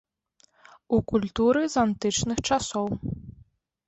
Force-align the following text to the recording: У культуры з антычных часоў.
У 0.97 0.99
культуры 1.11 1.61
з 1.73 1.79
антычных 1.83 2.37
часоў. 2.49 2.87